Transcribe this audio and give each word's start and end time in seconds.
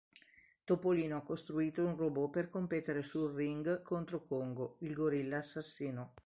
Topolino 0.63 1.15
ha 1.17 1.21
costruito 1.21 1.85
un 1.85 1.95
robot 1.95 2.31
per 2.31 2.49
competere 2.49 3.03
sul 3.03 3.35
ring 3.35 3.83
contro 3.83 4.23
Kongo, 4.25 4.77
il 4.79 4.95
gorilla 4.95 5.37
assassino. 5.37 6.15